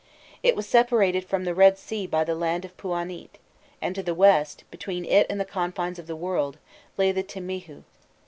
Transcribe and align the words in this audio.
It 0.41 0.55
was 0.55 0.65
separated 0.67 1.25
from 1.25 1.43
the 1.43 1.53
Red 1.53 1.77
Sea 1.77 2.07
by 2.07 2.23
the 2.23 2.33
land 2.33 2.65
of 2.65 2.75
Pûanît; 2.75 3.29
and 3.79 3.93
to 3.93 4.01
the 4.01 4.15
west, 4.15 4.63
between 4.71 5.05
it 5.05 5.27
and 5.29 5.39
the 5.39 5.45
confines 5.45 5.99
of 5.99 6.07
the 6.07 6.15
world, 6.15 6.57
lay 6.97 7.11
the 7.11 7.23
Timihû. 7.23 7.83